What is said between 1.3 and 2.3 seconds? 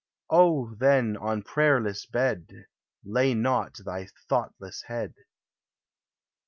prayerless